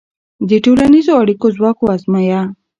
[0.49, 2.41] د ټولنیزو اړیکو ځواک وازمویه.